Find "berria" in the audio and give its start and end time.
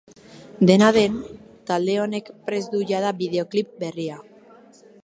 3.85-4.21